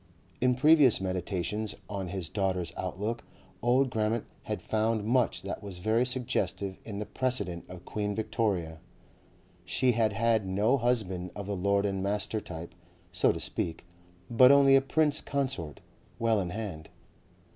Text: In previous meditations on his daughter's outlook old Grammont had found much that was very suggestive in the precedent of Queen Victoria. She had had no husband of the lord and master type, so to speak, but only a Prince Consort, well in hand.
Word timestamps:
In 0.41 0.55
previous 0.55 0.99
meditations 0.99 1.75
on 1.87 2.07
his 2.07 2.27
daughter's 2.27 2.73
outlook 2.75 3.23
old 3.61 3.91
Grammont 3.91 4.25
had 4.45 4.59
found 4.59 5.03
much 5.03 5.43
that 5.43 5.61
was 5.61 5.77
very 5.77 6.07
suggestive 6.07 6.79
in 6.83 6.97
the 6.97 7.05
precedent 7.05 7.65
of 7.69 7.85
Queen 7.85 8.15
Victoria. 8.15 8.79
She 9.63 9.91
had 9.91 10.13
had 10.13 10.47
no 10.47 10.79
husband 10.79 11.29
of 11.35 11.45
the 11.45 11.55
lord 11.55 11.85
and 11.85 12.01
master 12.01 12.41
type, 12.41 12.73
so 13.11 13.31
to 13.31 13.39
speak, 13.39 13.85
but 14.27 14.51
only 14.51 14.75
a 14.75 14.81
Prince 14.81 15.21
Consort, 15.21 15.81
well 16.17 16.39
in 16.41 16.49
hand. 16.49 16.89